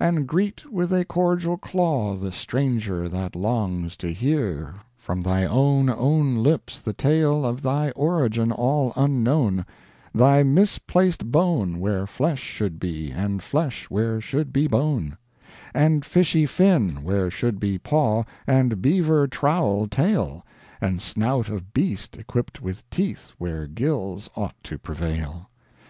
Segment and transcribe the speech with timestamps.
[0.00, 5.90] And greet with a cordial claw The stranger that longs to hear "From thy own
[5.90, 9.66] own lips the tale Of thy origin all unknown:
[10.14, 15.18] Thy misplaced bone where flesh should be And flesh where should be bone;
[15.74, 20.46] "And fishy fin where should be paw, And beaver trowel tail,
[20.80, 25.50] And snout of beast equip'd with teeth Where gills ought to prevail.